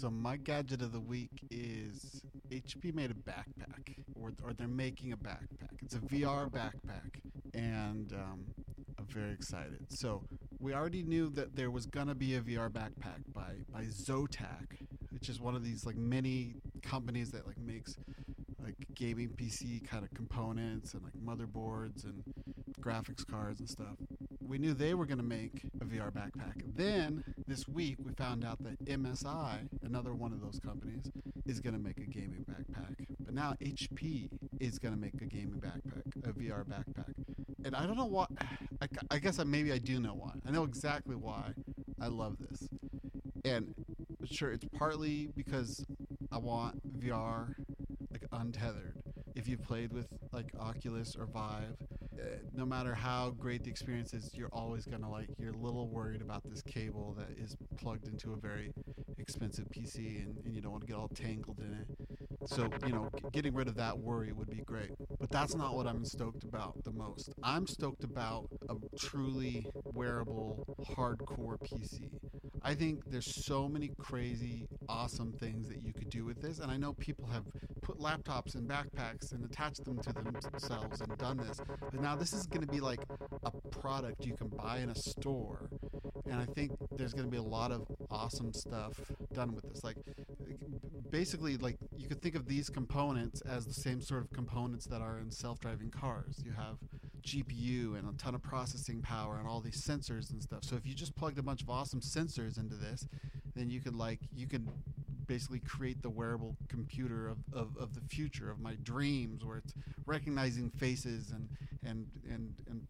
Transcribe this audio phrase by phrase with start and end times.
[0.00, 5.12] So my gadget of the week is HP made a backpack, or, or they're making
[5.12, 5.82] a backpack.
[5.82, 7.18] It's a VR backpack,
[7.52, 8.44] and um,
[8.96, 9.86] I'm very excited.
[9.88, 10.22] So
[10.60, 15.28] we already knew that there was gonna be a VR backpack by by Zotac, which
[15.28, 17.96] is one of these like many companies that like makes
[18.62, 22.22] like gaming PC kind of components and like motherboards and
[22.80, 23.96] graphics cards and stuff.
[24.48, 26.62] We knew they were going to make a VR backpack.
[26.74, 31.04] Then this week we found out that MSI, another one of those companies,
[31.44, 33.06] is going to make a gaming backpack.
[33.20, 37.12] But now HP is going to make a gaming backpack, a VR backpack.
[37.66, 38.24] And I don't know why.
[38.80, 40.32] I, I guess I, maybe I do know why.
[40.46, 41.52] I know exactly why
[42.00, 42.70] I love this.
[43.44, 43.74] And
[44.24, 45.84] sure, it's partly because
[46.32, 47.52] I want VR
[48.10, 48.94] like untethered.
[49.34, 51.76] If you've played with like Oculus or Vive,
[52.54, 56.22] no matter how great the experience is, you're always gonna like you're a little worried
[56.22, 58.70] about this cable that is plugged into a very
[59.18, 62.17] expensive PC, and, and you don't want to get all tangled in it.
[62.46, 64.90] So you know, getting rid of that worry would be great.
[65.18, 67.32] But that's not what I'm stoked about the most.
[67.42, 70.64] I'm stoked about a truly wearable,
[70.96, 72.10] hardcore PC.
[72.62, 76.70] I think there's so many crazy, awesome things that you could do with this, and
[76.70, 77.44] I know people have
[77.82, 81.60] put laptops in backpacks and attached them to themselves and done this.
[81.80, 83.00] But now this is going to be like
[83.44, 85.70] a product you can buy in a store,
[86.26, 88.98] and I think there's going to be a lot of awesome stuff
[89.32, 89.84] done with this.
[89.84, 89.96] Like
[91.10, 95.00] basically, like you could think of these components as the same sort of components that
[95.00, 96.42] are in self-driving cars.
[96.44, 96.76] You have
[97.22, 100.64] GPU and a ton of processing power and all these sensors and stuff.
[100.64, 103.06] So if you just plugged a bunch of awesome sensors into this,
[103.54, 104.68] then you could like you could
[105.26, 109.74] basically create the wearable computer of, of, of the future of my dreams where it's
[110.06, 111.48] recognizing faces and
[111.84, 112.86] and and and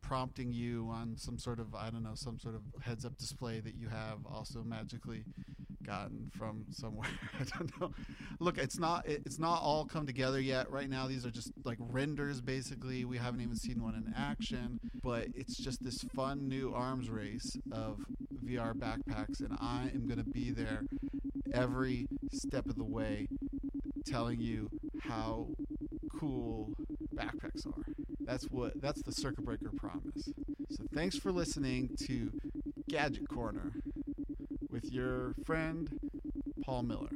[0.00, 3.60] prompting you on some sort of I don't know some sort of heads up display
[3.60, 5.24] that you have also magically
[5.86, 7.08] gotten from somewhere.
[7.40, 7.92] I don't know.
[8.40, 10.70] Look it's not it- it's not all come together yet.
[10.70, 13.04] Right now these are just like renders basically.
[13.04, 14.80] We haven't even seen one in action.
[15.02, 17.98] But it's just this fun new arms race of
[18.44, 20.82] VR backpacks and I am going to be there
[21.54, 23.28] every step of the way
[24.06, 24.68] telling you
[25.02, 25.48] how
[26.18, 26.72] cool
[27.14, 27.84] backpacks are.
[28.20, 30.28] That's what that's the circuit breaker promise.
[30.70, 32.30] So thanks for listening to
[32.88, 33.72] gadget corner
[34.76, 35.88] with your friend
[36.62, 37.08] paul miller